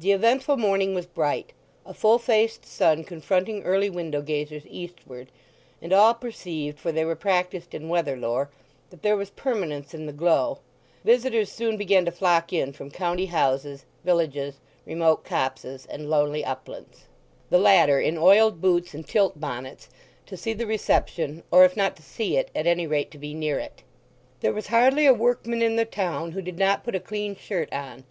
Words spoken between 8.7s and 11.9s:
that there was permanence in the glow. Visitors soon